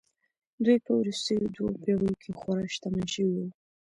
دوی 0.63 0.77
په 0.85 0.91
وروستیو 0.99 1.53
دوو 1.55 1.79
پېړیو 1.81 2.19
کې 2.21 2.31
خورا 2.39 2.65
شتمن 2.73 3.05
شوي 3.13 3.33
وو 3.37 3.47